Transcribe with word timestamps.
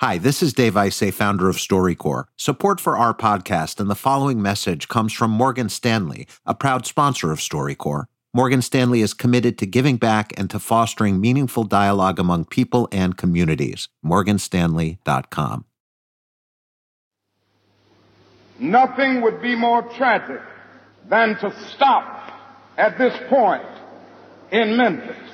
Hi, 0.00 0.16
this 0.16 0.42
is 0.42 0.54
Dave 0.54 0.76
Isay, 0.76 1.12
founder 1.12 1.50
of 1.50 1.56
StoryCorps. 1.56 2.24
Support 2.38 2.80
for 2.80 2.96
our 2.96 3.12
podcast 3.12 3.78
and 3.80 3.90
the 3.90 3.94
following 3.94 4.40
message 4.40 4.88
comes 4.88 5.12
from 5.12 5.30
Morgan 5.30 5.68
Stanley, 5.68 6.26
a 6.46 6.54
proud 6.54 6.86
sponsor 6.86 7.30
of 7.30 7.38
StoryCorps. 7.38 8.06
Morgan 8.32 8.62
Stanley 8.62 9.02
is 9.02 9.12
committed 9.12 9.58
to 9.58 9.66
giving 9.66 9.98
back 9.98 10.32
and 10.38 10.48
to 10.48 10.58
fostering 10.58 11.20
meaningful 11.20 11.64
dialogue 11.64 12.18
among 12.18 12.46
people 12.46 12.88
and 12.90 13.18
communities. 13.18 13.90
Morganstanley.com. 14.02 15.66
Nothing 18.58 19.20
would 19.20 19.42
be 19.42 19.54
more 19.54 19.82
tragic 19.82 20.40
than 21.10 21.36
to 21.40 21.54
stop 21.74 22.32
at 22.78 22.96
this 22.96 23.14
point 23.28 23.66
in 24.50 24.78
Memphis. 24.78 25.30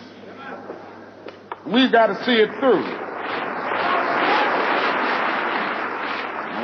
We've 1.65 1.93
got 1.93 2.09
to 2.09 2.25
see 2.25 2.41
it 2.41 2.51
through. 2.59 3.16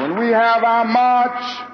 When 0.02 0.18
we 0.18 0.30
have 0.32 0.64
our 0.64 0.84
march, 0.84 1.68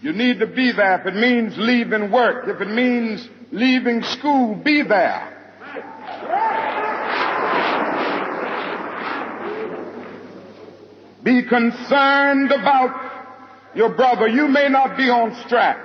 you 0.00 0.14
need 0.14 0.38
to 0.38 0.46
be 0.46 0.72
there. 0.72 0.98
If 1.00 1.06
it 1.06 1.14
means 1.14 1.52
leaving 1.58 2.10
work, 2.10 2.48
if 2.48 2.62
it 2.62 2.70
means 2.70 3.28
leaving 3.52 4.02
school, 4.04 4.54
be 4.54 4.82
there. 4.84 5.30
Be 11.22 11.42
concerned 11.42 12.52
about 12.52 13.74
your 13.74 13.90
brother. 13.90 14.26
You 14.26 14.48
may 14.48 14.70
not 14.70 14.96
be 14.96 15.10
on 15.10 15.34
strike, 15.44 15.76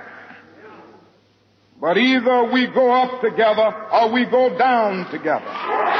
but 1.78 1.98
either 1.98 2.50
we 2.50 2.66
go 2.68 2.90
up 2.90 3.20
together 3.20 3.74
or 3.92 4.10
we 4.10 4.24
go 4.24 4.56
down 4.56 5.10
together. 5.10 5.99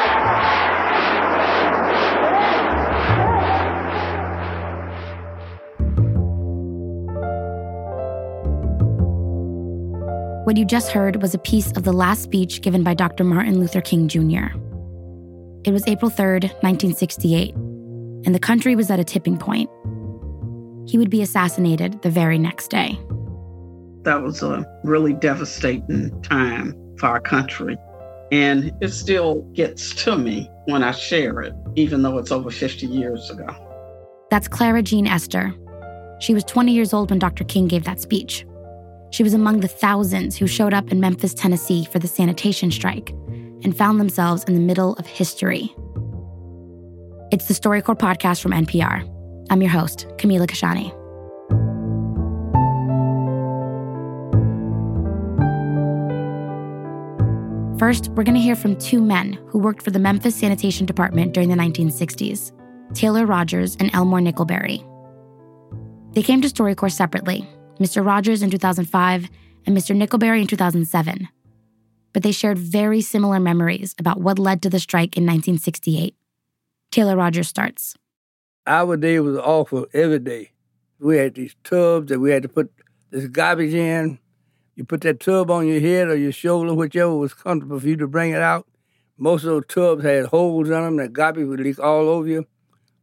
What 10.51 10.57
you 10.57 10.65
just 10.65 10.91
heard 10.91 11.23
was 11.23 11.33
a 11.33 11.39
piece 11.39 11.71
of 11.77 11.85
the 11.85 11.93
last 11.93 12.25
speech 12.25 12.61
given 12.61 12.83
by 12.83 12.93
Dr. 12.93 13.23
Martin 13.23 13.61
Luther 13.61 13.81
King 13.81 14.09
Jr. 14.09 14.47
It 15.65 15.73
was 15.73 15.87
April 15.87 16.11
3rd, 16.11 16.51
1968, 16.65 17.55
and 17.55 18.35
the 18.35 18.41
country 18.41 18.75
was 18.75 18.91
at 18.91 18.99
a 18.99 19.05
tipping 19.05 19.39
point. 19.39 19.71
He 20.91 20.99
would 20.99 21.09
be 21.09 21.23
assassinated 21.23 22.03
the 22.03 22.11
very 22.11 22.37
next 22.37 22.67
day. 22.67 22.99
That 24.03 24.23
was 24.23 24.43
a 24.43 24.67
really 24.83 25.13
devastating 25.13 26.21
time 26.23 26.75
for 26.99 27.07
our 27.07 27.21
country. 27.21 27.79
And 28.33 28.73
it 28.81 28.89
still 28.89 29.43
gets 29.53 29.95
to 30.03 30.19
me 30.19 30.51
when 30.65 30.83
I 30.83 30.91
share 30.91 31.43
it, 31.43 31.55
even 31.77 32.03
though 32.03 32.19
it's 32.19 32.33
over 32.33 32.51
50 32.51 32.87
years 32.87 33.31
ago. 33.31 33.47
That's 34.33 34.49
Clara 34.49 34.83
Jean 34.83 35.07
Esther. 35.07 35.55
She 36.19 36.35
was 36.35 36.43
20 36.43 36.73
years 36.73 36.93
old 36.93 37.11
when 37.11 37.21
Dr. 37.21 37.45
King 37.45 37.69
gave 37.69 37.85
that 37.85 38.01
speech. 38.01 38.45
She 39.11 39.25
was 39.25 39.35
among 39.35 39.61
the 39.61 39.69
thousands 39.69 40.37
who 40.37 40.47
showed 40.47 40.73
up 40.73 40.93
in 40.93 41.01
Memphis, 41.01 41.35
Tennessee 41.35 41.85
for 41.85 41.99
the 41.99 42.07
sanitation 42.07 42.71
strike 42.71 43.11
and 43.63 43.77
found 43.77 44.01
themselves 44.01 44.45
in 44.45 44.55
the 44.55 44.61
middle 44.61 44.95
of 44.95 45.07
history. 45.07 45.75
It's 47.33 47.47
the 47.47 47.55
StoryCorps 47.55 47.99
podcast 47.99 48.41
from 48.41 48.53
NPR. 48.53 49.07
I'm 49.51 49.61
your 49.61 49.71
host, 49.71 50.07
Camila 50.17 50.47
Kashani. 50.47 50.97
First, 57.79 58.09
we're 58.11 58.25
going 58.25 58.35
to 58.35 58.41
hear 58.41 58.57
from 58.57 58.77
two 58.77 59.01
men 59.01 59.33
who 59.49 59.59
worked 59.59 59.83
for 59.83 59.91
the 59.91 59.99
Memphis 59.99 60.37
Sanitation 60.37 60.87
Department 60.87 61.33
during 61.33 61.49
the 61.49 61.57
1960s 61.57 62.53
Taylor 62.95 63.27
Rogers 63.27 63.77
and 63.81 63.93
Elmore 63.95 64.21
Nickelberry. 64.21 64.87
They 66.15 66.23
came 66.23 66.43
to 66.43 66.49
StoryCorps 66.49 66.93
separately 66.93 67.49
Mr. 67.81 68.05
Rogers 68.05 68.43
in 68.43 68.51
2005, 68.51 69.31
and 69.67 69.77
Mr. 69.77 69.97
Nickelberry 69.97 70.43
in 70.43 70.47
2007. 70.47 71.29
But 72.13 72.23
they 72.23 72.33
shared 72.33 72.59
very 72.59 73.01
similar 73.01 73.41
memories 73.41 73.95
about 73.99 74.21
what 74.21 74.39
led 74.39 74.63
to 74.63 74.71
the 74.71 74.79
strike 74.79 75.17
in 75.17 75.25
1968. 75.25 76.15
Taylor 76.91 77.17
Rogers 77.17 77.49
starts. 77.49 77.97
Our 78.67 78.97
day 78.97 79.21
was 79.21 79.39
awful 79.39 79.87
every 79.95 80.19
day. 80.19 80.53
We 80.99 81.17
had 81.17 81.35
these 81.35 81.57
tubs 81.65 82.09
that 82.09 82.21
we 82.21 82.31
had 82.31 82.43
to 82.43 82.49
put 82.49 82.71
this 83.11 83.27
garbage 83.29 83.73
in. 83.73 84.19
You 84.77 84.85
put 84.85 85.01
that 85.03 85.21
tub 85.21 85.51
on 85.51 85.67
your 85.67 85.81
head 85.81 86.09
or 86.09 86.17
your 86.17 86.33
shoulder, 86.33 86.75
whichever 86.75 87.17
was 87.17 87.33
comfortable 87.33 87.81
for 87.81 87.89
you 87.89 87.97
to 87.97 88.07
bring 88.07 88.33
it 88.33 88.43
out. 88.43 88.67
Most 89.17 89.45
of 89.45 89.51
those 89.51 89.67
tubs 89.69 90.05
had 90.05 90.27
holes 90.27 90.69
in 90.69 90.75
them 90.75 90.97
that 90.97 91.13
garbage 91.13 91.47
would 91.47 91.61
leak 91.61 91.79
all 91.79 92.09
over 92.09 92.29
you. 92.29 92.47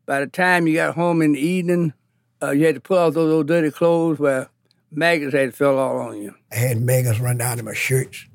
By 0.05 0.19
the 0.19 0.27
time 0.27 0.67
you 0.67 0.75
got 0.75 0.95
home 0.95 1.21
in 1.21 1.33
the 1.33 1.39
evening, 1.39 1.93
uh, 2.41 2.51
you 2.51 2.65
had 2.65 2.75
to 2.75 2.81
pull 2.81 2.97
out 2.97 3.13
those 3.13 3.31
old 3.31 3.47
dirty 3.47 3.71
clothes 3.71 4.19
where 4.19 4.49
maggots 4.91 5.33
had 5.33 5.53
fell 5.53 5.77
all 5.77 5.97
on 5.99 6.21
you. 6.21 6.33
I 6.51 6.55
had 6.55 6.81
maggots 6.81 7.19
run 7.19 7.37
down 7.37 7.59
in 7.59 7.65
my 7.65 7.73
shirts, 7.73 8.25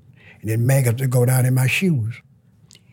and 0.41 0.51
then 0.51 0.67
maggots 0.67 1.01
would 1.01 1.11
go 1.11 1.25
down 1.25 1.47
in 1.47 1.55
my 1.55 1.67
shoes. 1.67 2.21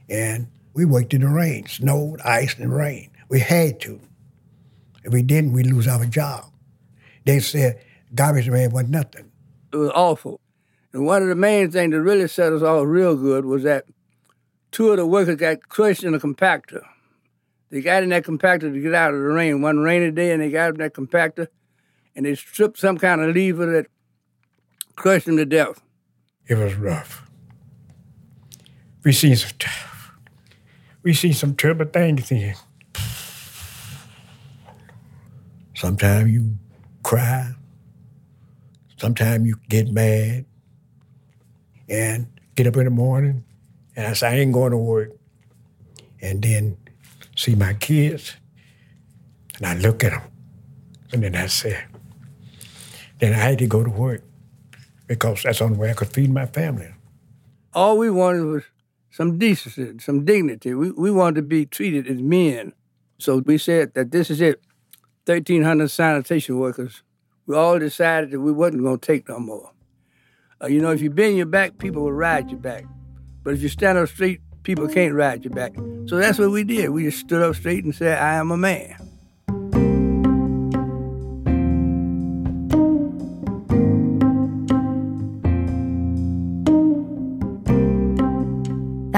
And 0.10 0.48
we 0.74 0.86
worked 0.86 1.14
in 1.14 1.22
the 1.22 1.28
rain, 1.28 1.68
snowed, 1.68 2.22
ice, 2.22 2.56
and 2.58 2.74
rain. 2.74 3.12
We 3.30 3.40
had 3.40 3.80
to. 3.82 4.00
If 5.04 5.14
we 5.14 5.22
didn't, 5.22 5.54
we'd 5.54 5.68
lose 5.68 5.88
our 5.88 6.06
job. 6.06 6.46
They 7.26 7.40
said 7.40 7.82
garbage 8.16 8.50
man 8.50 8.72
was 8.72 8.88
nothing. 8.88 9.32
It 9.72 9.78
was 9.78 9.92
awful. 9.94 10.40
And 10.94 11.06
one 11.06 11.22
of 11.22 11.28
the 11.28 11.36
main 11.36 11.70
things 11.70 11.92
that 11.92 12.02
really 12.02 12.28
set 12.28 12.52
us 12.52 12.64
off 12.64 12.86
real 12.88 13.16
good 13.16 13.46
was 13.46 13.64
that 13.64 13.86
two 14.72 14.90
of 14.90 14.98
the 14.98 15.06
workers 15.06 15.36
got 15.36 15.68
crushed 15.70 16.04
in 16.04 16.16
a 16.16 16.20
compactor. 16.20 16.82
They 17.70 17.82
got 17.82 18.02
in 18.02 18.10
that 18.10 18.26
compactor 18.26 18.74
to 18.74 18.82
get 18.82 18.96
out 18.96 19.14
of 19.14 19.20
the 19.20 19.28
rain 19.28 19.62
one 19.62 19.78
rainy 19.80 20.10
day, 20.12 20.32
and 20.32 20.42
they 20.42 20.50
got 20.50 20.72
in 20.72 20.78
that 20.78 20.96
compactor, 20.96 21.48
and 22.16 22.26
they 22.26 22.36
stripped 22.36 22.78
some 22.78 22.98
kind 22.98 23.22
of 23.22 23.36
lever 23.36 23.66
that 23.72 23.88
crushed 24.96 25.28
him 25.28 25.38
to 25.38 25.46
death. 25.46 25.82
It 26.48 26.58
was 26.58 26.76
rough. 26.76 27.30
We 29.04 29.14
seen 29.14 29.36
some 29.36 29.52
tough. 29.58 30.12
we 31.04 31.14
seen 31.14 31.34
some 31.34 31.56
terrible 31.56 31.86
things 31.86 32.30
then. 32.30 32.56
Sometimes 35.76 36.30
you 36.30 36.58
cry. 37.04 37.54
Sometimes 38.98 39.48
you 39.48 39.56
get 39.70 39.90
mad 39.90 40.46
and 41.88 42.28
get 42.56 42.68
up 42.68 42.76
in 42.76 42.84
the 42.84 42.90
morning 42.90 43.46
and 43.96 44.08
I 44.08 44.14
say, 44.14 44.28
I 44.28 44.36
ain't 44.36 44.52
going 44.52 44.72
to 44.72 44.78
work. 44.78 45.12
And 46.22 46.42
then 46.42 46.76
see 47.36 47.56
my 47.56 47.74
kids 47.76 48.36
and 49.58 49.68
I 49.68 49.76
look 49.76 50.04
at 50.04 50.12
them. 50.12 50.22
And 51.12 51.24
then 51.24 51.36
I 51.36 51.48
said, 51.48 51.86
then 53.20 53.34
I 53.34 53.38
had 53.38 53.60
to 53.60 53.68
go 53.68 53.84
to 53.84 53.90
work 53.90 54.24
because 55.08 55.44
that's 55.44 55.60
the 55.60 55.66
only 55.66 55.78
way 55.78 55.90
I 55.90 55.94
could 55.94 56.10
feed 56.10 56.32
my 56.32 56.46
family. 56.46 56.94
All 57.74 57.98
we 57.98 58.10
wanted 58.10 58.46
was 58.46 58.64
some 59.12 59.38
decency, 59.38 60.00
some 60.00 60.26
dignity. 60.26 60.74
We, 60.74 60.92
we 60.92 61.12
wanted 61.12 61.36
to 61.36 61.42
be 61.42 61.66
treated 61.66 62.08
as 62.08 62.22
men. 62.22 62.74
So 63.18 63.38
we 63.40 63.58
said 63.58 63.94
that 63.96 64.12
this 64.12 64.30
is 64.30 64.40
it 64.40 64.62
1,300 65.26 65.90
sanitation 65.90 66.58
workers. 66.58 67.04
We 67.46 67.56
all 67.56 67.80
decided 67.80 68.32
that 68.32 68.40
we 68.40 68.52
wasn't 68.52 68.84
going 68.84 69.00
to 69.00 69.06
take 69.06 69.28
no 69.28 69.40
more. 69.40 69.72
Uh, 70.62 70.68
you 70.68 70.82
know, 70.82 70.92
if 70.92 71.02
you 71.02 71.10
bend 71.10 71.38
your 71.38 71.46
back, 71.46 71.78
people 71.78 72.04
will 72.04 72.14
ride 72.14 72.50
your 72.50 72.60
back. 72.60 72.86
But 73.44 73.54
if 73.54 73.62
you 73.62 73.70
stand 73.70 73.98
up 73.98 74.10
straight, 74.10 74.42
people 74.64 74.88
can't 74.88 75.14
ride 75.14 75.44
your 75.44 75.54
back. 75.54 75.74
So 76.06 76.18
that's 76.18 76.38
what 76.38 76.52
we 76.52 76.64
did. 76.64 76.90
We 76.90 77.04
just 77.06 77.20
stood 77.20 77.42
up 77.42 77.56
straight 77.56 77.84
and 77.84 77.96
said, 77.96 78.20
I 78.20 78.36
am 78.36 78.52
a 78.52 78.58
man. 78.58 79.09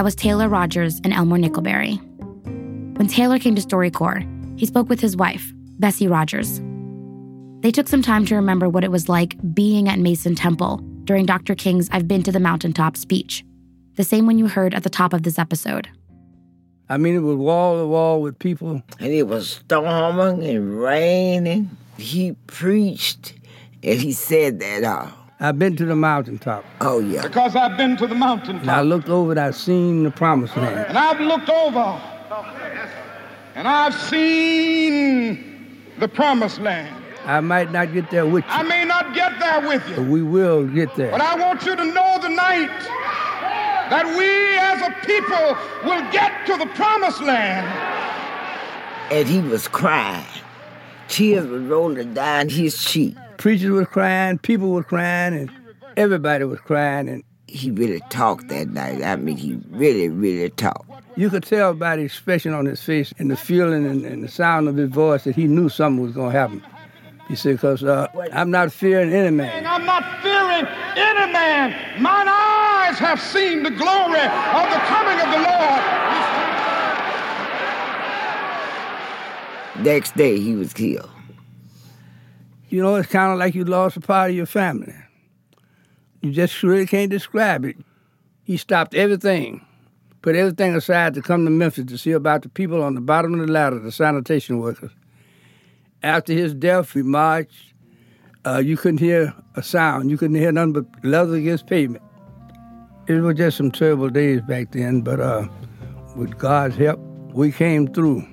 That 0.02 0.06
was 0.06 0.16
Taylor 0.16 0.50
Rogers 0.50 1.00
and 1.04 1.14
Elmore 1.14 1.38
Nickelberry. 1.38 2.02
When 2.98 3.06
Taylor 3.06 3.38
came 3.38 3.54
to 3.54 3.62
StoryCorps, 3.62 4.60
he 4.60 4.66
spoke 4.66 4.90
with 4.90 5.00
his 5.00 5.16
wife, 5.16 5.54
Bessie 5.78 6.08
Rogers. 6.08 6.60
They 7.60 7.70
took 7.70 7.88
some 7.88 8.02
time 8.02 8.26
to 8.26 8.36
remember 8.36 8.68
what 8.68 8.84
it 8.84 8.90
was 8.90 9.08
like 9.08 9.36
being 9.54 9.88
at 9.88 10.00
Mason 10.00 10.34
Temple 10.34 10.78
during 11.04 11.28
Dr. 11.28 11.54
King's 11.54 11.88
I've 11.92 12.08
Been 12.08 12.24
to 12.24 12.32
the 12.32 12.40
Mountaintop 12.40 12.98
speech, 12.98 13.46
the 13.94 14.04
same 14.04 14.26
one 14.26 14.40
you 14.40 14.48
heard 14.48 14.74
at 14.74 14.82
the 14.82 14.90
top 14.90 15.14
of 15.14 15.22
this 15.22 15.38
episode. 15.38 15.88
I 16.90 16.98
mean, 16.98 17.14
it 17.14 17.20
was 17.20 17.36
wall 17.36 17.78
to 17.78 17.86
wall 17.86 18.24
with 18.24 18.40
people. 18.40 18.82
And 19.00 19.14
it 19.14 19.28
was 19.28 19.52
storming 19.52 20.44
and 20.44 20.82
raining. 20.82 21.78
He 22.00 22.32
preached 22.48 23.36
and 23.84 24.00
he 24.00 24.14
said 24.14 24.62
that 24.62 24.84
uh, 24.84 25.12
I've 25.44 25.58
been 25.58 25.76
to 25.78 25.86
the 25.86 25.96
mountaintop. 25.96 26.64
Oh, 26.82 27.00
yeah. 27.00 27.24
Because 27.24 27.56
I've 27.56 27.76
been 27.76 27.98
to 27.98 28.06
the 28.06 28.14
mountaintop. 28.14 28.62
And 28.62 28.70
I 28.70 28.82
looked 28.82 29.10
over 29.10 29.32
and 29.32 29.40
I've 29.40 29.56
seen 29.56 30.04
the 30.04 30.12
promised 30.12 30.56
land. 30.56 30.86
And 30.88 30.98
I've 30.98 31.20
looked 31.20 31.50
over 31.50 32.00
and 33.56 33.68
I've 33.68 33.96
seen 33.96 35.82
the 35.98 36.08
promised 36.08 36.60
land. 36.60 36.96
I 37.26 37.40
might 37.40 37.72
not 37.72 37.92
get 37.92 38.12
there 38.12 38.28
with 38.28 38.44
you. 38.46 38.52
I 38.52 38.62
may 38.62 38.86
not 38.86 39.16
get 39.16 39.40
there 39.40 39.68
with 39.68 39.88
you. 39.90 39.96
But 39.96 40.06
we 40.06 40.22
will 40.22 40.68
get 40.68 40.96
there. 40.96 41.10
But 41.10 41.22
I 41.22 41.36
want 41.36 41.66
you 41.66 41.76
to 41.76 41.86
know 41.86 42.18
tonight 42.22 42.70
that 43.90 44.06
we 44.16 44.58
as 44.58 44.82
a 44.84 44.92
people 45.08 45.58
will 45.90 46.12
get 46.12 46.46
to 46.46 46.58
the 46.58 46.68
promised 46.76 47.22
land. 47.22 47.68
and 49.12 49.28
he 49.28 49.42
was 49.42 49.68
crying. 49.68 50.24
Tears 51.08 51.48
were 51.48 51.60
rolling 51.60 52.14
down 52.14 52.48
his 52.50 52.84
cheek. 52.84 53.16
Preachers 53.42 53.72
were 53.72 53.88
crying, 53.88 54.38
people 54.38 54.70
were 54.70 54.84
crying, 54.84 55.34
and 55.34 55.52
everybody 55.98 56.44
was 56.44 56.60
crying. 56.60 57.10
And 57.10 57.24
he 57.48 57.72
really 57.72 58.00
talked 58.12 58.50
that 58.50 58.70
night. 58.70 59.02
I 59.02 59.16
mean, 59.16 59.36
he 59.36 59.60
really, 59.72 60.10
really 60.10 60.52
talked. 60.52 60.88
You 61.16 61.32
could 61.32 61.42
tell 61.42 61.74
by 61.74 61.96
the 61.96 62.04
expression 62.04 62.54
on 62.54 62.68
his 62.68 62.84
face 62.84 63.12
and 63.18 63.32
the 63.32 63.36
feeling 63.36 63.88
and, 63.88 64.06
and 64.06 64.24
the 64.24 64.28
sound 64.28 64.70
of 64.70 64.78
his 64.78 64.92
voice 64.92 65.24
that 65.24 65.36
he 65.36 65.48
knew 65.48 65.70
something 65.70 66.04
was 66.04 66.12
going 66.12 66.32
to 66.32 66.38
happen. 66.38 66.64
He 67.30 67.36
said, 67.36 67.54
because 67.54 67.84
uh, 67.84 68.06
I'm 68.32 68.52
not 68.52 68.72
fearing 68.72 69.12
any 69.12 69.36
man. 69.36 69.66
I'm 69.66 69.88
not 69.88 70.04
fearing 70.22 70.68
any 70.96 71.34
man. 71.34 71.74
Mine 72.00 72.28
eyes 72.28 73.00
have 73.00 73.20
seen 73.20 73.64
the 73.64 73.72
glory 73.72 74.22
of 74.22 74.70
the 74.70 74.82
coming 74.86 75.20
of 75.20 75.32
the 75.32 75.42
Lord. 79.78 79.84
Next 79.84 80.16
day, 80.16 80.40
he 80.40 80.54
was 80.54 80.74
killed. 80.74 81.10
You 82.72 82.82
know, 82.82 82.96
it's 82.96 83.10
kind 83.10 83.34
of 83.34 83.38
like 83.38 83.54
you 83.54 83.66
lost 83.66 83.98
a 83.98 84.00
part 84.00 84.30
of 84.30 84.36
your 84.38 84.46
family. 84.46 84.96
You 86.22 86.32
just 86.32 86.64
really 86.64 86.86
can't 86.86 87.12
describe 87.12 87.66
it. 87.66 87.76
He 88.44 88.56
stopped 88.56 88.96
everything, 88.96 89.66
put 90.22 90.38
everything 90.38 90.74
aside 90.74 91.14
to 91.16 91.22
come 91.22 91.44
to 91.44 91.52
Memphis 91.52 91.88
to 91.88 91.98
see 91.98 92.14
about 92.14 92.44
the 92.44 92.50
people 92.50 92.82
on 92.82 92.96
the 92.96 93.02
bottom 93.02 93.34
of 93.34 93.46
the 93.46 93.52
ladder, 93.52 93.78
the 93.78 93.92
sanitation 93.92 94.60
workers. 94.60 94.92
After 96.02 96.32
his 96.32 96.54
death, 96.54 96.96
we 96.96 97.04
marched. 97.04 97.74
Uh, 98.46 98.60
you 98.64 98.78
couldn't 98.78 99.00
hear 99.00 99.34
a 99.56 99.62
sound. 99.62 100.10
You 100.10 100.18
couldn't 100.18 100.38
hear 100.38 100.54
nothing 100.54 100.72
but 100.72 100.86
leather 101.04 101.36
against 101.36 101.68
pavement. 101.68 102.04
It 103.06 103.16
was 103.16 103.36
just 103.36 103.58
some 103.58 103.72
terrible 103.72 104.08
days 104.08 104.40
back 104.44 104.72
then, 104.72 105.02
but 105.02 105.20
uh, 105.20 105.46
with 106.16 106.38
God's 106.38 106.78
help, 106.78 107.02
we 107.34 107.52
came 107.52 107.94
through. 107.94 108.26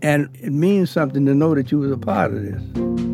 And 0.00 0.28
it 0.40 0.52
means 0.52 0.92
something 0.92 1.26
to 1.26 1.34
know 1.34 1.56
that 1.56 1.72
you 1.72 1.80
was 1.80 1.90
a 1.90 1.98
part 1.98 2.32
of 2.32 2.40
this. 2.40 3.11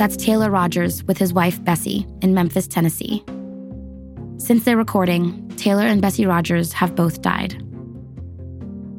That's 0.00 0.16
Taylor 0.16 0.50
Rogers 0.50 1.04
with 1.04 1.18
his 1.18 1.34
wife 1.34 1.62
Bessie 1.62 2.06
in 2.22 2.32
Memphis, 2.32 2.66
Tennessee. 2.66 3.22
Since 4.38 4.64
their 4.64 4.78
recording, 4.78 5.46
Taylor 5.56 5.82
and 5.82 6.00
Bessie 6.00 6.24
Rogers 6.24 6.72
have 6.72 6.96
both 6.96 7.20
died. 7.20 7.50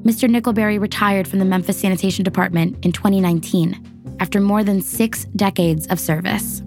Mr. 0.03 0.29
Nickelberry 0.29 0.79
retired 0.79 1.27
from 1.27 1.39
the 1.39 1.45
Memphis 1.45 1.79
Sanitation 1.79 2.23
Department 2.23 2.85
in 2.85 2.91
2019 2.91 4.15
after 4.19 4.39
more 4.39 4.63
than 4.63 4.79
six 4.79 5.25
decades 5.35 5.87
of 5.87 5.99
service. 5.99 6.61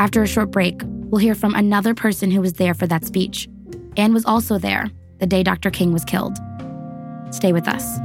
After 0.00 0.20
a 0.20 0.26
short 0.26 0.50
break, 0.50 0.82
we'll 0.84 1.20
hear 1.20 1.36
from 1.36 1.54
another 1.54 1.94
person 1.94 2.32
who 2.32 2.40
was 2.40 2.54
there 2.54 2.74
for 2.74 2.88
that 2.88 3.04
speech 3.04 3.48
and 3.96 4.12
was 4.12 4.24
also 4.24 4.58
there 4.58 4.90
the 5.20 5.26
day 5.26 5.44
Dr. 5.44 5.70
King 5.70 5.92
was 5.92 6.04
killed. 6.04 6.36
Stay 7.30 7.52
with 7.52 7.68
us. 7.68 8.00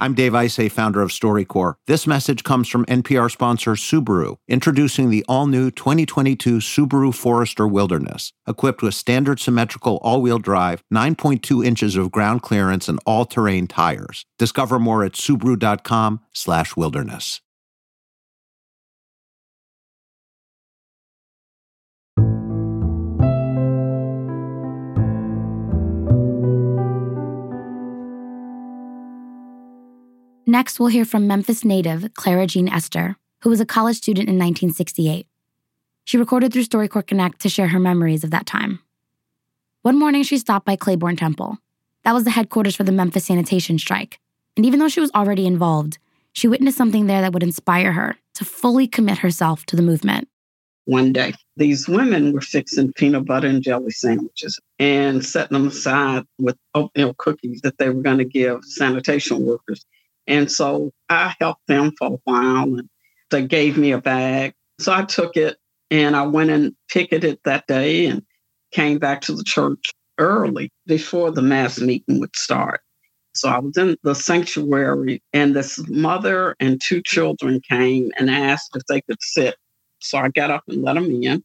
I'm 0.00 0.14
Dave 0.14 0.30
Isay, 0.32 0.70
founder 0.70 1.02
of 1.02 1.10
StoryCorps. 1.10 1.74
This 1.88 2.06
message 2.06 2.44
comes 2.44 2.68
from 2.68 2.84
NPR 2.86 3.28
sponsor 3.28 3.72
Subaru, 3.72 4.36
introducing 4.46 5.10
the 5.10 5.24
all 5.28 5.46
new 5.48 5.72
2022 5.72 6.58
Subaru 6.58 7.12
Forester 7.12 7.66
Wilderness, 7.66 8.32
equipped 8.46 8.80
with 8.80 8.94
standard 8.94 9.40
symmetrical 9.40 9.96
all 9.96 10.22
wheel 10.22 10.38
drive, 10.38 10.84
9.2 10.94 11.66
inches 11.66 11.96
of 11.96 12.12
ground 12.12 12.42
clearance, 12.42 12.88
and 12.88 13.00
all 13.06 13.24
terrain 13.24 13.66
tires. 13.66 14.24
Discover 14.38 14.78
more 14.78 15.02
at 15.02 15.14
Subaru.com/slash 15.14 16.76
wilderness. 16.76 17.40
Next, 30.48 30.80
we'll 30.80 30.88
hear 30.88 31.04
from 31.04 31.26
Memphis 31.26 31.62
native 31.62 32.14
Clara 32.14 32.46
Jean 32.46 32.70
Esther, 32.70 33.16
who 33.42 33.50
was 33.50 33.60
a 33.60 33.66
college 33.66 33.98
student 33.98 34.30
in 34.30 34.36
1968. 34.36 35.26
She 36.04 36.16
recorded 36.16 36.54
through 36.54 36.64
StoryCorps 36.64 37.08
Connect 37.08 37.38
to 37.40 37.50
share 37.50 37.68
her 37.68 37.78
memories 37.78 38.24
of 38.24 38.30
that 38.30 38.46
time. 38.46 38.78
One 39.82 39.98
morning, 39.98 40.22
she 40.22 40.38
stopped 40.38 40.64
by 40.64 40.74
Clayborn 40.74 41.18
Temple. 41.18 41.58
That 42.04 42.14
was 42.14 42.24
the 42.24 42.30
headquarters 42.30 42.74
for 42.74 42.82
the 42.82 42.92
Memphis 42.92 43.26
sanitation 43.26 43.78
strike. 43.78 44.20
And 44.56 44.64
even 44.64 44.80
though 44.80 44.88
she 44.88 45.02
was 45.02 45.10
already 45.14 45.46
involved, 45.46 45.98
she 46.32 46.48
witnessed 46.48 46.78
something 46.78 47.08
there 47.08 47.20
that 47.20 47.34
would 47.34 47.42
inspire 47.42 47.92
her 47.92 48.16
to 48.36 48.46
fully 48.46 48.88
commit 48.88 49.18
herself 49.18 49.66
to 49.66 49.76
the 49.76 49.82
movement. 49.82 50.28
One 50.86 51.12
day, 51.12 51.34
these 51.58 51.86
women 51.86 52.32
were 52.32 52.40
fixing 52.40 52.94
peanut 52.94 53.26
butter 53.26 53.48
and 53.48 53.62
jelly 53.62 53.90
sandwiches 53.90 54.58
and 54.78 55.22
setting 55.22 55.58
them 55.58 55.68
aside 55.68 56.24
with 56.38 56.56
oatmeal 56.74 57.12
cookies 57.18 57.60
that 57.60 57.76
they 57.76 57.90
were 57.90 58.00
going 58.00 58.16
to 58.16 58.24
give 58.24 58.64
sanitation 58.64 59.44
workers. 59.44 59.84
And 60.28 60.52
so 60.52 60.92
I 61.08 61.34
helped 61.40 61.66
them 61.66 61.92
for 61.98 62.14
a 62.14 62.18
while 62.24 62.64
and 62.64 62.88
they 63.30 63.46
gave 63.46 63.78
me 63.78 63.92
a 63.92 64.00
bag. 64.00 64.52
So 64.78 64.92
I 64.92 65.04
took 65.04 65.36
it 65.36 65.56
and 65.90 66.14
I 66.14 66.26
went 66.26 66.50
and 66.50 66.76
picketed 66.88 67.38
that 67.44 67.66
day 67.66 68.06
and 68.06 68.22
came 68.70 68.98
back 68.98 69.22
to 69.22 69.34
the 69.34 69.42
church 69.42 69.92
early 70.18 70.70
before 70.86 71.30
the 71.30 71.42
mass 71.42 71.80
meeting 71.80 72.20
would 72.20 72.36
start. 72.36 72.82
So 73.34 73.48
I 73.48 73.58
was 73.58 73.76
in 73.78 73.96
the 74.02 74.14
sanctuary 74.14 75.22
and 75.32 75.56
this 75.56 75.78
mother 75.88 76.54
and 76.60 76.80
two 76.80 77.00
children 77.02 77.60
came 77.66 78.10
and 78.18 78.28
asked 78.28 78.76
if 78.76 78.82
they 78.86 79.00
could 79.00 79.22
sit. 79.22 79.56
So 80.00 80.18
I 80.18 80.28
got 80.28 80.50
up 80.50 80.64
and 80.68 80.82
let 80.82 80.94
them 80.94 81.10
in. 81.10 81.42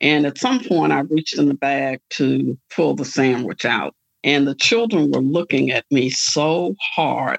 And 0.00 0.26
at 0.26 0.38
some 0.38 0.62
point, 0.62 0.92
I 0.92 1.00
reached 1.00 1.38
in 1.38 1.46
the 1.46 1.54
bag 1.54 2.00
to 2.10 2.58
pull 2.74 2.94
the 2.94 3.04
sandwich 3.04 3.64
out. 3.64 3.94
And 4.24 4.46
the 4.46 4.54
children 4.54 5.10
were 5.10 5.20
looking 5.20 5.70
at 5.70 5.84
me 5.90 6.10
so 6.10 6.76
hard 6.94 7.38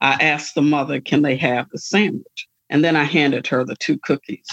I 0.00 0.12
asked 0.14 0.54
the 0.54 0.62
mother, 0.62 1.00
can 1.00 1.22
they 1.22 1.36
have 1.36 1.68
the 1.70 1.78
sandwich? 1.78 2.48
And 2.70 2.84
then 2.84 2.96
I 2.96 3.04
handed 3.04 3.46
her 3.48 3.64
the 3.64 3.76
two 3.76 3.98
cookies. 3.98 4.46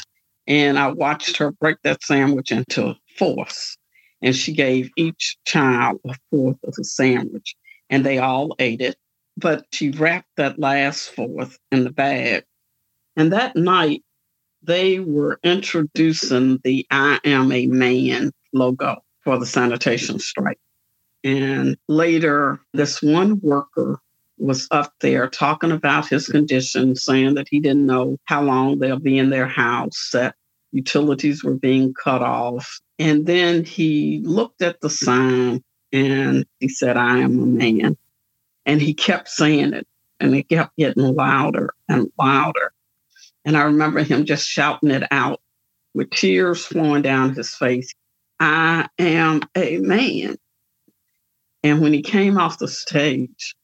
And 0.48 0.78
I 0.78 0.92
watched 0.92 1.38
her 1.38 1.52
break 1.52 1.78
that 1.84 2.04
sandwich 2.04 2.52
into 2.52 2.96
fourths. 3.18 3.78
And 4.22 4.36
she 4.36 4.54
gave 4.54 4.90
each 4.96 5.38
child 5.46 6.00
a 6.08 6.16
fourth 6.32 6.58
of 6.64 6.74
the 6.76 6.84
sandwich. 6.84 7.56
And 7.90 8.06
they 8.06 8.18
all 8.18 8.56
ate 8.60 8.82
it. 8.82 8.96
But 9.38 9.66
she 9.72 9.92
wrapped 9.92 10.30
that 10.38 10.60
last 10.60 11.10
fourth 11.10 11.60
in 11.72 11.84
the 11.84 11.92
bag. 11.92 12.44
And 13.16 13.34
that 13.34 13.56
night, 13.56 14.04
they 14.64 15.00
were 15.00 15.40
introducing 15.44 16.60
the 16.64 16.88
I 16.90 17.20
Am 17.24 17.52
a 17.52 17.68
Man 17.68 18.32
logo 18.54 19.04
for 19.24 19.38
the 19.38 19.46
sanitation 19.46 20.20
strike. 20.20 20.60
And 21.24 21.78
later, 21.88 22.60
this 22.74 23.02
one 23.02 23.40
worker 23.42 24.00
was 24.38 24.68
up 24.72 24.94
there 25.02 25.30
talking 25.30 25.72
about 25.72 26.08
his 26.08 26.28
condition, 26.28 26.96
saying 26.96 27.36
that 27.36 27.48
he 27.50 27.60
didn't 27.60 27.86
know 27.86 28.18
how 28.26 28.42
long 28.42 28.80
they'll 28.80 29.00
be 29.00 29.18
in 29.18 29.30
their 29.30 29.48
house, 29.48 30.10
that 30.14 30.36
utilities 30.72 31.44
were 31.44 31.56
being 31.56 31.94
cut 31.94 32.22
off. 32.22 32.80
And 33.00 33.26
then 33.26 33.64
he 33.64 34.22
looked 34.24 34.62
at 34.62 34.82
the 34.82 34.90
sign 34.90 35.64
and 35.92 36.46
he 36.60 36.68
said, 36.68 36.98
I 36.98 37.20
am 37.20 37.42
a 37.42 37.46
man. 37.46 37.98
And 38.66 38.82
he 38.82 38.94
kept 38.94 39.30
saying 39.30 39.74
it 39.74 39.88
and 40.20 40.36
it 40.36 40.50
kept 40.50 40.76
getting 40.78 41.04
louder 41.04 41.74
and 41.88 42.12
louder. 42.20 42.74
And 43.46 43.56
I 43.56 43.64
remember 43.64 44.04
him 44.04 44.26
just 44.26 44.48
shouting 44.48 44.92
it 44.92 45.04
out 45.12 45.40
with 45.94 46.10
tears 46.10 46.66
flowing 46.66 47.04
down 47.04 47.36
his 47.36 47.54
face 47.54 47.94
I 48.40 48.88
am 49.00 49.42
a 49.56 49.78
man. 49.80 50.38
And 51.64 51.82
when 51.82 51.94
he 51.94 52.02
came 52.02 52.38
off 52.38 52.60
the 52.60 52.68
stage, 52.68 53.56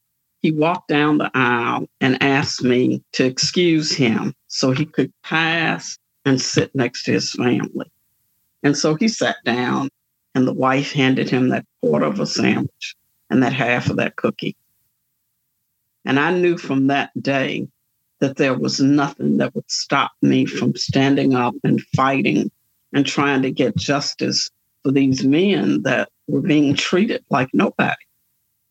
he 0.42 0.50
walked 0.50 0.88
down 0.88 1.18
the 1.18 1.30
aisle 1.34 1.88
and 2.00 2.22
asked 2.22 2.62
me 2.62 3.02
to 3.12 3.24
excuse 3.24 3.94
him 3.94 4.34
so 4.48 4.72
he 4.72 4.84
could 4.84 5.12
pass 5.22 5.96
and 6.24 6.40
sit 6.40 6.74
next 6.74 7.04
to 7.04 7.12
his 7.12 7.32
family. 7.32 7.90
And 8.64 8.76
so 8.76 8.94
he 8.96 9.08
sat 9.08 9.36
down, 9.44 9.88
and 10.34 10.46
the 10.46 10.52
wife 10.52 10.92
handed 10.92 11.30
him 11.30 11.48
that 11.48 11.64
quarter 11.80 12.06
of 12.06 12.20
a 12.20 12.26
sandwich 12.26 12.96
and 13.30 13.42
that 13.42 13.52
half 13.52 13.88
of 13.88 13.96
that 13.96 14.16
cookie. 14.16 14.56
And 16.04 16.18
I 16.18 16.32
knew 16.32 16.58
from 16.58 16.88
that 16.88 17.10
day 17.20 17.68
that 18.20 18.36
there 18.36 18.54
was 18.54 18.80
nothing 18.80 19.38
that 19.38 19.54
would 19.54 19.70
stop 19.70 20.12
me 20.22 20.46
from 20.46 20.74
standing 20.74 21.34
up 21.34 21.54
and 21.64 21.80
fighting 21.94 22.50
and 22.92 23.06
trying 23.06 23.42
to 23.42 23.50
get 23.50 23.76
justice 23.76 24.50
for 24.82 24.90
these 24.90 25.24
men 25.24 25.82
that 25.82 26.08
were 26.26 26.40
being 26.40 26.74
treated 26.74 27.24
like 27.30 27.48
nobody. 27.52 27.94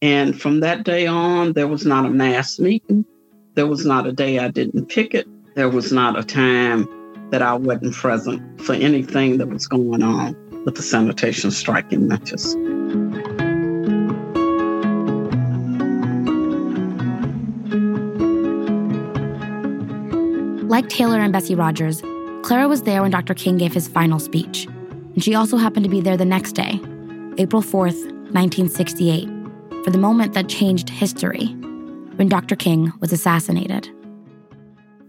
And 0.01 0.39
from 0.39 0.61
that 0.61 0.83
day 0.83 1.05
on, 1.05 1.53
there 1.53 1.67
was 1.67 1.85
not 1.85 2.05
a 2.05 2.09
mass 2.09 2.59
meeting. 2.59 3.05
There 3.53 3.67
was 3.67 3.85
not 3.85 4.07
a 4.07 4.11
day 4.11 4.39
I 4.39 4.47
didn't 4.47 4.87
picket. 4.87 5.27
There 5.55 5.69
was 5.69 5.91
not 5.91 6.17
a 6.17 6.23
time 6.23 6.87
that 7.29 7.41
I 7.43 7.53
wasn't 7.53 7.93
present 7.93 8.61
for 8.61 8.73
anything 8.73 9.37
that 9.37 9.47
was 9.47 9.67
going 9.67 10.01
on 10.01 10.35
with 10.65 10.75
the 10.75 10.81
sanitation 10.81 11.51
strike 11.51 11.91
in 11.93 12.07
Memphis. 12.07 12.55
Like 20.67 20.89
Taylor 20.89 21.19
and 21.19 21.31
Bessie 21.31 21.53
Rogers, 21.53 22.01
Clara 22.43 22.67
was 22.67 22.83
there 22.83 23.01
when 23.01 23.11
Dr. 23.11 23.33
King 23.33 23.57
gave 23.57 23.73
his 23.73 23.87
final 23.87 24.17
speech. 24.17 24.65
And 25.13 25.23
she 25.23 25.35
also 25.35 25.57
happened 25.57 25.83
to 25.83 25.89
be 25.89 26.01
there 26.01 26.17
the 26.17 26.25
next 26.25 26.53
day, 26.53 26.79
April 27.37 27.61
4th, 27.61 28.01
1968, 28.31 29.40
for 29.83 29.89
the 29.89 29.97
moment 29.97 30.33
that 30.33 30.47
changed 30.47 30.89
history, 30.89 31.47
when 32.15 32.29
Dr. 32.29 32.55
King 32.55 32.91
was 32.99 33.11
assassinated. 33.11 33.89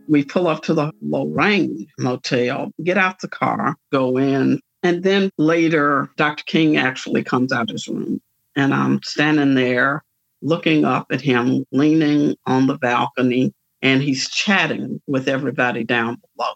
We 0.09 0.25
pull 0.25 0.49
up 0.49 0.62
to 0.64 0.75
the 0.75 0.93
Lorraine 1.00 1.87
Motel, 1.99 2.71
get 2.83 2.99
out 2.99 3.21
the 3.21 3.29
car, 3.29 3.76
go 3.93 4.17
in, 4.17 4.61
and 4.83 5.02
then 5.02 5.31
later, 5.38 6.11
Dr. 6.17 6.45
King 6.45 6.76
actually 6.76 7.23
comes 7.23 7.52
out 7.52 7.71
of 7.71 7.75
his 7.75 7.87
room, 7.87 8.21
and 8.57 8.75
I'm 8.75 9.02
standing 9.02 9.55
there 9.55 10.02
looking 10.43 10.85
up 10.85 11.07
at 11.12 11.21
him, 11.21 11.64
leaning 11.71 12.37
on 12.47 12.67
the 12.67 12.79
balcony, 12.79 13.52
and 13.81 14.02
he's 14.02 14.29
chatting 14.29 15.00
with 15.07 15.29
everybody 15.29 15.85
down 15.85 16.21
below. 16.37 16.50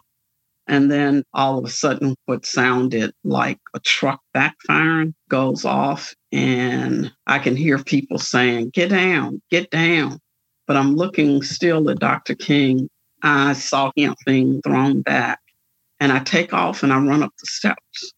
And 0.67 0.91
then 0.91 1.23
all 1.33 1.57
of 1.57 1.65
a 1.65 1.69
sudden, 1.69 2.15
what 2.25 2.45
sounded 2.45 3.13
like 3.23 3.59
a 3.73 3.79
truck 3.79 4.19
backfiring 4.35 5.13
goes 5.29 5.63
off, 5.63 6.13
and 6.31 7.11
I 7.25 7.39
can 7.39 7.55
hear 7.55 7.77
people 7.83 8.19
saying, 8.19 8.69
Get 8.69 8.89
down, 8.89 9.41
get 9.49 9.69
down. 9.69 10.19
But 10.65 10.77
I'm 10.77 10.95
looking 10.95 11.41
still 11.41 11.89
at 11.89 11.99
Dr. 11.99 12.35
King. 12.35 12.89
I 13.23 13.53
saw 13.53 13.91
him 13.95 14.15
being 14.25 14.61
thrown 14.61 15.01
back, 15.01 15.39
and 15.99 16.11
I 16.11 16.19
take 16.19 16.53
off 16.53 16.83
and 16.83 16.91
I 16.93 16.99
run 16.99 17.23
up 17.23 17.33
the 17.39 17.47
steps. 17.47 18.13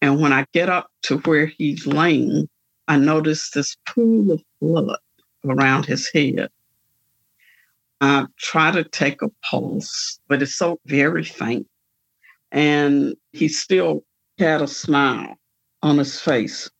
And 0.00 0.20
when 0.20 0.32
I 0.32 0.46
get 0.52 0.68
up 0.68 0.88
to 1.02 1.18
where 1.18 1.46
he's 1.46 1.86
laying, 1.86 2.48
I 2.88 2.96
notice 2.96 3.50
this 3.50 3.76
pool 3.88 4.30
of 4.32 4.42
blood 4.60 4.98
around 5.44 5.86
his 5.86 6.08
head. 6.12 6.48
I 8.00 8.26
try 8.38 8.70
to 8.70 8.84
take 8.84 9.22
a 9.22 9.30
pulse, 9.42 10.20
but 10.28 10.42
it's 10.42 10.56
so 10.56 10.78
very 10.86 11.24
faint. 11.24 11.66
And 12.52 13.16
he 13.32 13.48
still 13.48 14.04
had 14.38 14.62
a 14.62 14.68
smile 14.68 15.36
on 15.82 15.98
his 15.98 16.20
face. 16.20 16.70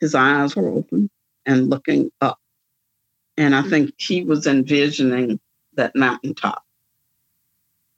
His 0.00 0.14
eyes 0.14 0.56
were 0.56 0.68
open 0.68 1.10
and 1.46 1.70
looking 1.70 2.10
up. 2.20 2.38
And 3.36 3.54
I 3.54 3.62
hmm. 3.62 3.70
think 3.70 3.94
he 3.98 4.24
was 4.24 4.46
envisioning 4.46 5.40
that 5.74 5.94
mountaintop. 5.94 6.64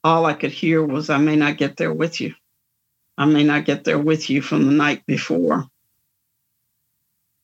All 0.05 0.27
I 0.27 0.35
could 0.35 0.51
hear 0.51 0.85
was, 0.85 1.11
I 1.11 1.19
may 1.19 1.37
not 1.37 1.59
get 1.59 1.77
there 1.77 1.93
with 1.93 2.21
you. 2.21 2.35
I 3.17 3.25
may 3.25 3.45
not 3.45 3.65
get 3.65 3.85
there 3.85 3.99
with 3.99 4.31
you 4.31 4.43
from 4.43 4.67
the 4.67 4.73
night 4.73 5.07
before. 5.07 5.67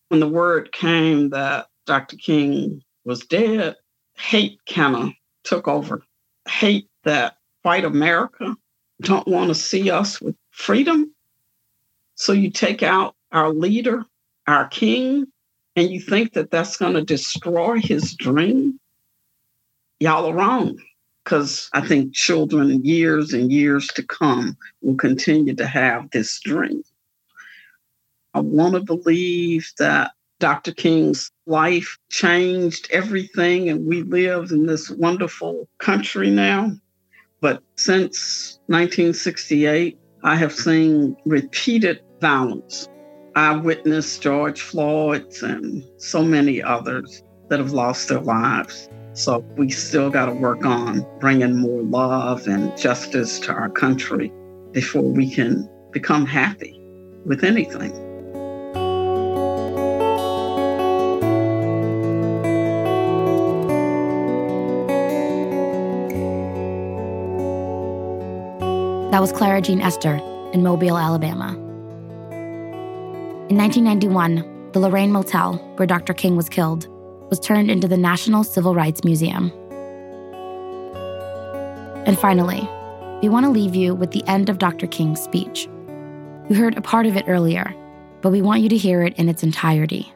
When 0.08 0.20
the 0.20 0.28
word 0.28 0.72
came 0.72 1.30
that 1.30 1.68
Dr. 1.86 2.16
King 2.16 2.82
was 3.04 3.20
dead, 3.20 3.76
hate 4.16 4.58
kind 4.66 4.96
of 4.96 5.10
took 5.44 5.68
over. 5.68 6.02
Hate 6.48 6.88
that 7.04 7.36
white 7.62 7.84
America 7.84 8.56
don't 9.00 9.28
want 9.28 9.48
to 9.48 9.54
see 9.54 9.90
us 9.90 10.20
with 10.20 10.36
freedom. 10.50 11.14
So 12.16 12.32
you 12.32 12.50
take 12.50 12.82
out 12.82 13.14
our 13.30 13.50
leader, 13.50 14.04
our 14.48 14.66
king, 14.68 15.26
and 15.76 15.90
you 15.90 16.00
think 16.00 16.32
that 16.32 16.50
that's 16.50 16.76
going 16.76 16.94
to 16.94 17.04
destroy 17.04 17.78
his 17.78 18.14
dream. 18.14 18.80
Y'all 20.00 20.26
are 20.26 20.34
wrong 20.34 20.78
because 21.22 21.68
I 21.74 21.86
think 21.86 22.14
children, 22.14 22.84
years 22.84 23.34
and 23.34 23.52
years 23.52 23.86
to 23.88 24.02
come, 24.02 24.56
will 24.80 24.96
continue 24.96 25.54
to 25.54 25.66
have 25.66 26.10
this 26.10 26.40
dream. 26.40 26.82
I 28.32 28.40
want 28.40 28.74
to 28.74 28.80
believe 28.80 29.70
that 29.78 30.12
Dr. 30.40 30.72
King's 30.72 31.30
life 31.46 31.98
changed 32.10 32.88
everything, 32.90 33.68
and 33.68 33.86
we 33.86 34.02
live 34.02 34.50
in 34.50 34.66
this 34.66 34.88
wonderful 34.88 35.68
country 35.78 36.30
now. 36.30 36.72
But 37.40 37.62
since 37.76 38.60
1968, 38.66 39.98
I 40.22 40.36
have 40.36 40.52
seen 40.54 41.16
repeated 41.26 42.00
violence. 42.20 42.88
I 43.38 43.54
witnessed 43.54 44.20
George 44.20 44.60
Floyd's 44.60 45.44
and 45.44 45.84
so 45.96 46.24
many 46.24 46.60
others 46.60 47.22
that 47.46 47.60
have 47.60 47.70
lost 47.70 48.08
their 48.08 48.18
lives. 48.20 48.88
So 49.12 49.44
we 49.56 49.70
still 49.70 50.10
got 50.10 50.26
to 50.26 50.32
work 50.32 50.64
on 50.64 51.06
bringing 51.20 51.56
more 51.56 51.82
love 51.82 52.48
and 52.48 52.76
justice 52.76 53.38
to 53.40 53.52
our 53.52 53.70
country 53.70 54.32
before 54.72 55.04
we 55.04 55.30
can 55.30 55.70
become 55.92 56.26
happy 56.26 56.80
with 57.26 57.44
anything. 57.44 57.92
That 69.12 69.20
was 69.20 69.30
Clara 69.30 69.60
Jean 69.62 69.80
Esther 69.80 70.16
in 70.52 70.64
Mobile, 70.64 70.98
Alabama. 70.98 71.67
In 73.48 73.56
1991, 73.56 74.72
the 74.72 74.78
Lorraine 74.78 75.10
Motel, 75.10 75.54
where 75.76 75.86
Dr. 75.86 76.12
King 76.12 76.36
was 76.36 76.50
killed, 76.50 76.86
was 77.30 77.40
turned 77.40 77.70
into 77.70 77.88
the 77.88 77.96
National 77.96 78.44
Civil 78.44 78.74
Rights 78.74 79.04
Museum. 79.04 79.50
And 82.04 82.18
finally, 82.18 82.68
we 83.22 83.30
want 83.30 83.46
to 83.46 83.50
leave 83.50 83.74
you 83.74 83.94
with 83.94 84.10
the 84.10 84.22
end 84.26 84.50
of 84.50 84.58
Dr. 84.58 84.86
King's 84.86 85.22
speech. 85.22 85.66
We 86.50 86.56
heard 86.56 86.76
a 86.76 86.82
part 86.82 87.06
of 87.06 87.16
it 87.16 87.24
earlier, 87.26 87.74
but 88.20 88.32
we 88.32 88.42
want 88.42 88.60
you 88.60 88.68
to 88.68 88.76
hear 88.76 89.02
it 89.02 89.14
in 89.16 89.30
its 89.30 89.42
entirety. 89.42 90.12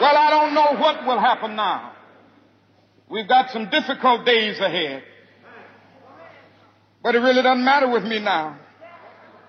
Well, 0.00 0.16
I 0.16 0.30
don't 0.30 0.54
know 0.54 0.80
what 0.80 1.04
will 1.04 1.18
happen 1.18 1.56
now. 1.56 1.94
We've 3.08 3.26
got 3.26 3.50
some 3.50 3.68
difficult 3.70 4.24
days 4.24 4.60
ahead. 4.60 5.02
But 7.02 7.16
it 7.16 7.18
really 7.18 7.42
doesn't 7.42 7.64
matter 7.64 7.88
with 7.88 8.04
me 8.04 8.20
now 8.20 8.56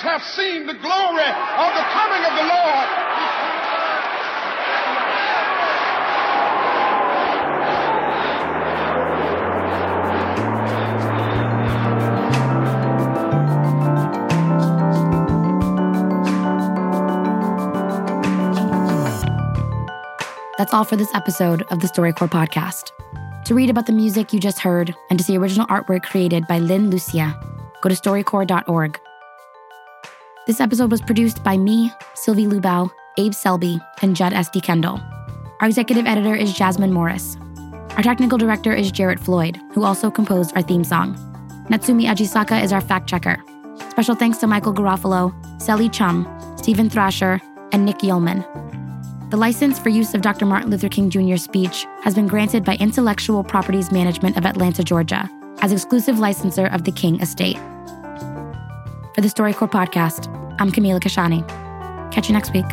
have 0.00 0.22
seen 0.22 0.66
the 0.66 0.74
glory 0.74 1.28
of 1.28 1.70
the 1.74 1.84
coming 1.92 2.24
of 2.24 2.34
the 2.36 2.42
Lord. 2.42 3.08
That's 20.58 20.74
all 20.74 20.84
for 20.84 20.96
this 20.96 21.14
episode 21.14 21.62
of 21.70 21.80
the 21.80 21.86
StoryCorps 21.86 22.30
podcast. 22.30 22.90
To 23.44 23.54
read 23.54 23.70
about 23.70 23.86
the 23.86 23.92
music 23.92 24.32
you 24.32 24.40
just 24.40 24.58
heard 24.58 24.94
and 25.08 25.18
to 25.18 25.24
see 25.24 25.38
original 25.38 25.66
artwork 25.68 26.02
created 26.02 26.46
by 26.48 26.58
Lynn 26.58 26.90
Lucia, 26.90 27.38
go 27.80 27.88
to 27.88 27.94
storycorps.org. 27.94 29.00
This 30.48 30.62
episode 30.62 30.90
was 30.90 31.02
produced 31.02 31.44
by 31.44 31.58
me, 31.58 31.92
Sylvie 32.14 32.46
Lubau, 32.46 32.90
Abe 33.18 33.34
Selby, 33.34 33.78
and 34.00 34.16
Jud 34.16 34.32
Esty-Kendall. 34.32 34.98
Our 35.60 35.68
executive 35.68 36.06
editor 36.06 36.34
is 36.34 36.54
Jasmine 36.54 36.90
Morris. 36.90 37.36
Our 37.98 38.02
technical 38.02 38.38
director 38.38 38.72
is 38.72 38.90
Jarrett 38.90 39.20
Floyd, 39.20 39.60
who 39.74 39.84
also 39.84 40.10
composed 40.10 40.56
our 40.56 40.62
theme 40.62 40.84
song. 40.84 41.16
Natsumi 41.68 42.06
Ajisaka 42.06 42.64
is 42.64 42.72
our 42.72 42.80
fact 42.80 43.10
checker. 43.10 43.36
Special 43.90 44.14
thanks 44.14 44.38
to 44.38 44.46
Michael 44.46 44.72
Garofalo, 44.72 45.34
Sally 45.60 45.90
Chum, 45.90 46.26
Stephen 46.56 46.88
Thrasher, 46.88 47.42
and 47.72 47.84
Nick 47.84 48.02
Yeoman. 48.02 48.42
The 49.28 49.36
license 49.36 49.78
for 49.78 49.90
use 49.90 50.14
of 50.14 50.22
Dr. 50.22 50.46
Martin 50.46 50.70
Luther 50.70 50.88
King 50.88 51.10
Jr.'s 51.10 51.42
speech 51.44 51.84
has 52.04 52.14
been 52.14 52.26
granted 52.26 52.64
by 52.64 52.76
Intellectual 52.76 53.44
Properties 53.44 53.92
Management 53.92 54.38
of 54.38 54.46
Atlanta, 54.46 54.82
Georgia, 54.82 55.28
as 55.60 55.72
exclusive 55.72 56.18
licensor 56.18 56.68
of 56.68 56.84
the 56.84 56.92
King 56.92 57.20
estate. 57.20 57.58
For 59.14 59.22
the 59.22 59.28
StoryCorps 59.28 59.72
podcast, 59.72 60.37
I'm 60.60 60.72
Camila 60.72 60.98
Kashani. 60.98 61.46
Catch 62.10 62.28
you 62.28 62.32
next 62.32 62.52
week. 62.52 62.66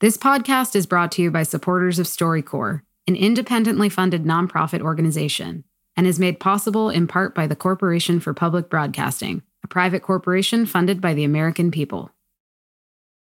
This 0.00 0.16
podcast 0.16 0.74
is 0.76 0.86
brought 0.86 1.12
to 1.12 1.22
you 1.22 1.30
by 1.30 1.42
supporters 1.44 1.98
of 1.98 2.06
StoryCorps, 2.06 2.80
an 3.06 3.16
independently 3.16 3.88
funded 3.88 4.24
nonprofit 4.24 4.80
organization, 4.80 5.64
and 5.96 6.06
is 6.06 6.18
made 6.18 6.40
possible 6.40 6.88
in 6.88 7.06
part 7.06 7.34
by 7.34 7.46
the 7.46 7.56
Corporation 7.56 8.20
for 8.20 8.34
Public 8.34 8.68
Broadcasting, 8.68 9.42
a 9.62 9.68
private 9.68 10.02
corporation 10.02 10.66
funded 10.66 11.00
by 11.00 11.14
the 11.14 11.24
American 11.24 11.70
people. 11.70 12.13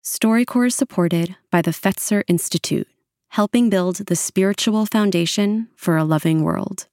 StoryCorps 0.03 0.67
is 0.67 0.75
supported 0.75 1.35
by 1.51 1.61
the 1.61 1.71
Fetzer 1.71 2.23
Institute, 2.27 2.87
helping 3.29 3.69
build 3.69 3.97
the 3.97 4.15
spiritual 4.15 4.85
foundation 4.85 5.67
for 5.75 5.97
a 5.97 6.03
loving 6.03 6.41
world. 6.41 6.87